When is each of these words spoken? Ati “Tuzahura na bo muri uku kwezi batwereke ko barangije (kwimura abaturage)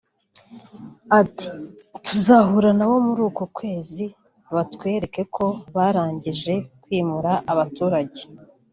Ati 1.19 1.47
“Tuzahura 2.05 2.69
na 2.77 2.85
bo 2.89 2.95
muri 3.07 3.21
uku 3.29 3.43
kwezi 3.57 4.05
batwereke 4.55 5.21
ko 5.35 5.45
barangije 5.75 6.53
(kwimura 6.83 7.31
abaturage) 7.51 8.21